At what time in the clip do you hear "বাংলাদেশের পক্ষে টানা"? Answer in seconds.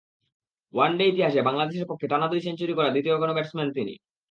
1.47-2.27